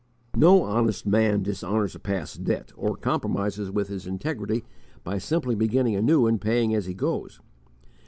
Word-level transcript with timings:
_No 0.39 0.63
honest 0.63 1.05
man 1.05 1.43
dishonours 1.43 1.93
a 1.93 1.99
past 1.99 2.43
debt, 2.43 2.71
or 2.75 2.95
compromises 2.95 3.69
with 3.69 3.87
his 3.87 4.07
integrity 4.07 4.63
by 5.03 5.19
simply 5.19 5.53
beginning 5.53 5.95
anew 5.95 6.25
and 6.25 6.41
paying 6.41 6.73
as 6.73 6.87
he 6.87 6.95
goes. 6.95 7.39